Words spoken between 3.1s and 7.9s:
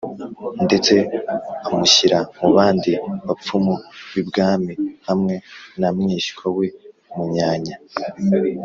bapfumu b’ibwami hamwe na mwishywa we munyanya